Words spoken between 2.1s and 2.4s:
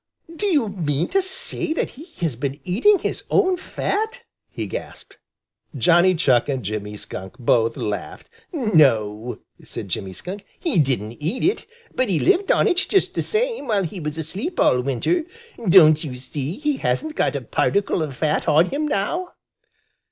has